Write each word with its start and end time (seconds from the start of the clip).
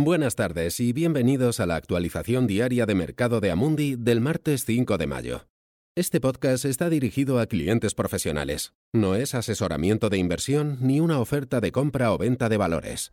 Buenas 0.00 0.36
tardes 0.36 0.78
y 0.78 0.92
bienvenidos 0.92 1.58
a 1.58 1.66
la 1.66 1.74
actualización 1.74 2.46
diaria 2.46 2.86
de 2.86 2.94
mercado 2.94 3.40
de 3.40 3.50
Amundi 3.50 3.96
del 3.96 4.20
martes 4.20 4.64
5 4.64 4.96
de 4.96 5.08
mayo. 5.08 5.48
Este 5.96 6.20
podcast 6.20 6.64
está 6.66 6.88
dirigido 6.88 7.40
a 7.40 7.46
clientes 7.46 7.96
profesionales. 7.96 8.74
No 8.92 9.16
es 9.16 9.34
asesoramiento 9.34 10.08
de 10.08 10.18
inversión 10.18 10.78
ni 10.80 11.00
una 11.00 11.18
oferta 11.18 11.60
de 11.60 11.72
compra 11.72 12.12
o 12.12 12.18
venta 12.18 12.48
de 12.48 12.56
valores. 12.56 13.10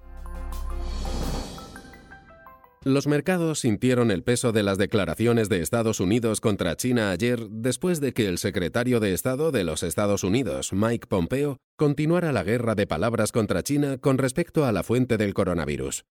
Los 2.84 3.08
mercados 3.08 3.62
sintieron 3.62 4.12
el 4.12 4.22
peso 4.22 4.52
de 4.52 4.62
las 4.62 4.78
declaraciones 4.78 5.50
de 5.50 5.62
Estados 5.64 6.00
Unidos 6.00 6.40
contra 6.40 6.76
China 6.76 7.10
ayer 7.10 7.50
después 7.50 8.00
de 8.00 8.14
que 8.14 8.28
el 8.28 8.38
secretario 8.38 9.00
de 9.00 9.16
Estado 9.16 9.52
de 9.52 9.64
los 9.64 9.82
Estados 9.82 10.24
Unidos, 10.24 10.72
Mike 10.72 11.08
Pompeo, 11.08 11.58
continuara 11.78 12.32
la 12.32 12.44
guerra 12.44 12.76
de 12.76 12.86
palabras 12.86 13.32
contra 13.32 13.64
China 13.64 13.98
con 13.98 14.20
respecto 14.20 14.66
a 14.66 14.72
la 14.72 14.84
fuente 14.84 15.18
del 15.18 15.34
coronavirus. 15.34 16.06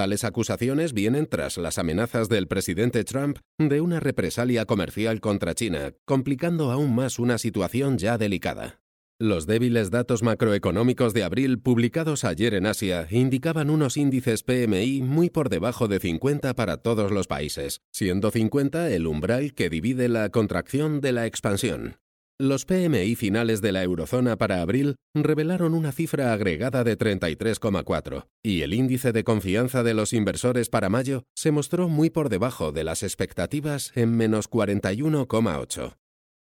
Tales 0.00 0.24
acusaciones 0.24 0.94
vienen 0.94 1.26
tras 1.26 1.58
las 1.58 1.76
amenazas 1.76 2.30
del 2.30 2.48
presidente 2.48 3.04
Trump 3.04 3.36
de 3.58 3.82
una 3.82 4.00
represalia 4.00 4.64
comercial 4.64 5.20
contra 5.20 5.54
China, 5.54 5.92
complicando 6.06 6.70
aún 6.70 6.94
más 6.94 7.18
una 7.18 7.36
situación 7.36 7.98
ya 7.98 8.16
delicada. 8.16 8.80
Los 9.18 9.46
débiles 9.46 9.90
datos 9.90 10.22
macroeconómicos 10.22 11.12
de 11.12 11.22
abril 11.22 11.58
publicados 11.58 12.24
ayer 12.24 12.54
en 12.54 12.64
Asia 12.64 13.08
indicaban 13.10 13.68
unos 13.68 13.98
índices 13.98 14.42
PMI 14.42 15.02
muy 15.02 15.28
por 15.28 15.50
debajo 15.50 15.86
de 15.86 16.00
50 16.00 16.54
para 16.54 16.78
todos 16.78 17.10
los 17.10 17.26
países, 17.26 17.82
siendo 17.92 18.30
50 18.30 18.88
el 18.88 19.06
umbral 19.06 19.52
que 19.52 19.68
divide 19.68 20.08
la 20.08 20.30
contracción 20.30 21.02
de 21.02 21.12
la 21.12 21.26
expansión. 21.26 21.98
Los 22.40 22.64
PMI 22.64 23.16
finales 23.16 23.60
de 23.60 23.70
la 23.70 23.82
eurozona 23.82 24.38
para 24.38 24.62
abril 24.62 24.96
revelaron 25.12 25.74
una 25.74 25.92
cifra 25.92 26.32
agregada 26.32 26.84
de 26.84 26.96
33,4 26.96 28.28
y 28.42 28.62
el 28.62 28.72
índice 28.72 29.12
de 29.12 29.24
confianza 29.24 29.82
de 29.82 29.92
los 29.92 30.14
inversores 30.14 30.70
para 30.70 30.88
mayo 30.88 31.24
se 31.36 31.50
mostró 31.50 31.90
muy 31.90 32.08
por 32.08 32.30
debajo 32.30 32.72
de 32.72 32.82
las 32.82 33.02
expectativas 33.02 33.92
en 33.94 34.16
menos 34.16 34.48
41,8. 34.48 35.98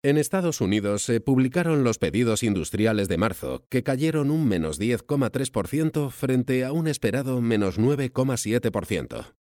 En 0.04 0.18
Estados 0.18 0.62
Unidos 0.62 1.04
se 1.04 1.20
publicaron 1.20 1.84
los 1.84 1.98
pedidos 1.98 2.44
industriales 2.44 3.10
de 3.10 3.18
marzo, 3.18 3.66
que 3.68 3.84
cayeron 3.84 4.32
un 4.32 4.48
menos 4.48 4.80
10,3% 4.80 6.12
frente 6.12 6.64
a 6.64 6.72
un 6.72 6.88
esperado 6.88 7.42
menos 7.42 7.78
9,7%. 7.78 9.34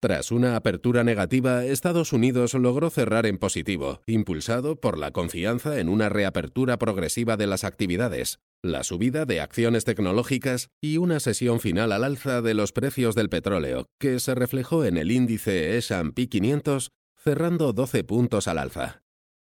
Tras 0.00 0.30
una 0.30 0.54
apertura 0.54 1.02
negativa, 1.02 1.64
Estados 1.64 2.12
Unidos 2.12 2.54
logró 2.54 2.88
cerrar 2.88 3.26
en 3.26 3.36
positivo, 3.36 4.00
impulsado 4.06 4.76
por 4.76 4.96
la 4.96 5.10
confianza 5.10 5.80
en 5.80 5.88
una 5.88 6.08
reapertura 6.08 6.78
progresiva 6.78 7.36
de 7.36 7.48
las 7.48 7.64
actividades, 7.64 8.38
la 8.62 8.84
subida 8.84 9.24
de 9.24 9.40
acciones 9.40 9.84
tecnológicas 9.84 10.68
y 10.80 10.98
una 10.98 11.18
sesión 11.18 11.58
final 11.58 11.90
al 11.90 12.04
alza 12.04 12.42
de 12.42 12.54
los 12.54 12.70
precios 12.70 13.16
del 13.16 13.28
petróleo, 13.28 13.86
que 13.98 14.20
se 14.20 14.36
reflejó 14.36 14.84
en 14.84 14.98
el 14.98 15.10
índice 15.10 15.76
S&P 15.78 16.28
500, 16.28 16.92
cerrando 17.16 17.72
12 17.72 18.04
puntos 18.04 18.46
al 18.46 18.58
alza. 18.58 19.02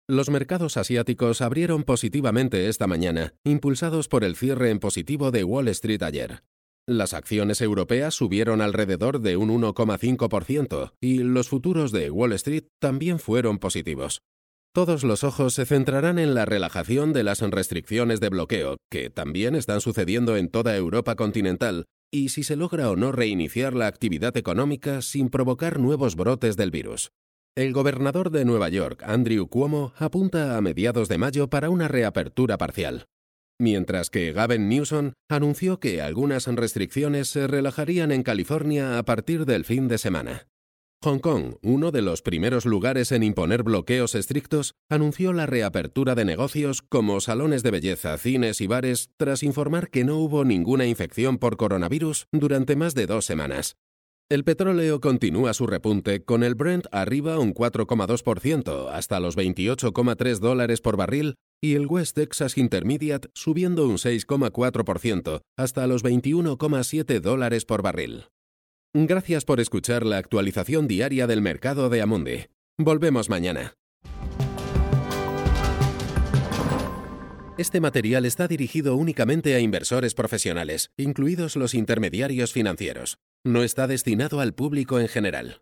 Los 0.09 0.30
mercados 0.30 0.75
asiáticos 0.75 1.41
abrieron 1.41 1.83
positivamente 1.83 2.67
esta 2.67 2.86
mañana, 2.86 3.33
impulsados 3.45 4.09
por 4.09 4.25
el 4.25 4.36
cierre 4.36 4.71
en 4.71 4.80
positivo 4.80 5.31
de 5.31 5.45
Wall 5.45 5.69
Street 5.69 6.03
ayer. 6.03 6.44
Las 6.86 7.14
acciones 7.14 7.62
europeas 7.62 8.14
subieron 8.14 8.59
alrededor 8.59 9.22
de 9.22 9.38
un 9.38 9.50
1,5% 9.50 10.92
y 11.00 11.20
los 11.20 11.48
futuros 11.48 11.94
de 11.94 12.12
Wall 12.12 12.34
Street 12.34 12.66
también 12.81 13.20
fueron 13.20 13.58
positivos. 13.58 14.22
Todos 14.73 15.06
los 15.06 15.23
ojos 15.23 15.54
se 15.54 15.66
centrarán 15.66 16.20
en 16.20 16.34
la 16.34 16.44
relajación 16.44 17.14
de 17.14 17.23
las 17.23 17.39
restricciones 17.39 18.20
de 18.20 18.28
bloqueo, 18.28 18.76
que 18.92 19.09
también 19.09 19.56
están 19.56 19.80
sucediendo 19.80 20.36
en 20.36 20.50
toda 20.50 20.76
Europa 20.76 21.16
continental, 21.16 21.86
y 22.11 22.30
si 22.30 22.44
se 22.44 22.58
logra 22.58 22.89
o 22.89 22.98
no 22.98 23.14
reiniciar 23.14 23.76
la 23.76 23.88
actividad 23.88 24.36
económica 24.36 25.02
sin 25.02 25.30
provocar 25.30 25.80
nuevos 25.80 26.17
brotes 26.17 26.58
del 26.58 26.72
virus. 26.72 27.11
El 27.56 27.72
gobernador 27.72 28.30
de 28.30 28.44
Nueva 28.44 28.67
York, 28.67 29.04
Andrew 29.06 29.48
Cuomo, 29.48 29.94
apunta 29.95 30.58
a 30.58 30.61
mediados 30.61 31.08
de 31.08 31.17
mayo 31.17 31.50
para 31.50 31.70
una 31.70 31.88
reapertura 31.88 32.58
parcial 32.58 33.08
mientras 33.59 34.09
que 34.09 34.33
Gavin 34.33 34.69
Newsom 34.69 35.14
anunció 35.30 35.80
que 35.80 36.02
algunas 36.02 36.47
restricciones 36.47 37.30
se 37.30 37.47
relajarían 37.47 38.11
en 38.11 38.23
California 38.23 38.97
a 38.97 39.03
partir 39.03 39.45
del 39.45 39.65
fin 39.65 39.87
de 39.87 39.97
semana. 39.97 40.47
Hong 41.03 41.19
Kong, 41.19 41.55
uno 41.61 41.92
de 41.92 42.02
los 42.02 42.21
primeros 42.21 42.65
lugares 42.65 43.11
en 43.11 43.23
imponer 43.23 43.63
bloqueos 43.63 44.15
estrictos, 44.15 44.73
anunció 44.89 45.33
la 45.33 45.45
reapertura 45.45 46.15
de 46.15 46.23
negocios 46.23 46.81
como 46.81 47.19
salones 47.19 47.61
de 47.61 47.71
belleza, 47.71 48.17
cines 48.17 48.61
y 48.61 48.67
bares 48.67 49.09
tras 49.17 49.43
informar 49.43 49.89
que 49.89 50.05
no 50.05 50.17
hubo 50.17 50.45
ninguna 50.45 50.86
infección 50.86 51.39
por 51.39 51.58
coronavirus 51.58 52.27
durante 52.31 52.77
más 52.77 52.95
de 52.95 53.05
dos 53.05 53.25
semanas. 53.25 53.75
El 54.30 54.45
petróleo 54.45 55.02
continúa 55.02 55.53
su 55.53 55.67
repunte, 55.67 56.23
con 56.23 56.42
el 56.42 56.55
Brent 56.55 56.86
arriba 56.93 57.37
un 57.37 57.53
4,2% 57.53 58.89
hasta 58.89 59.19
los 59.19 59.37
28,3 59.37 60.39
dólares 60.39 60.80
por 60.80 60.95
barril 60.95 61.36
y 61.63 61.75
el 61.75 61.87
West 61.87 62.17
Texas 62.17 62.57
Intermediate 62.57 63.29
subiendo 63.33 63.87
un 63.87 63.95
6,4% 63.95 65.43
hasta 65.57 65.87
los 65.87 66.03
21,7 66.03 67.21
dólares 67.21 67.63
por 67.63 67.81
barril. 67.81 68.25
Gracias 68.93 69.45
por 69.45 69.61
escuchar 69.61 70.05
la 70.05 70.17
actualización 70.17 70.89
diaria 70.89 71.25
del 71.25 71.41
mercado 71.41 71.89
de 71.89 72.01
Amundi. 72.01 72.47
Volvemos 72.77 73.29
mañana. 73.29 73.75
Este 77.57 77.80
material 77.80 78.25
está 78.25 78.49
dirigido 78.49 78.97
únicamente 78.97 79.55
a 79.55 79.59
inversores 79.59 80.15
profesionales, 80.15 80.91
incluidos 80.97 81.55
los 81.55 81.75
intermediarios 81.75 82.51
financieros. 82.51 83.19
No 83.45 83.63
está 83.63 83.87
destinado 83.87 84.41
al 84.41 84.53
público 84.53 84.99
en 84.99 85.07
general. 85.07 85.61